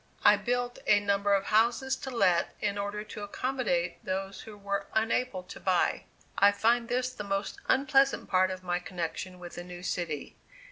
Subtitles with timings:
[0.25, 4.87] I built a number of houses to let, in order to accommodate those who were
[4.95, 6.05] unable to buy.
[6.39, 10.35] I find this the most unpleasant part of my connection with the new city.